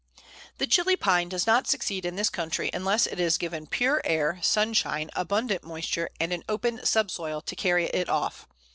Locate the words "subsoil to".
6.87-7.55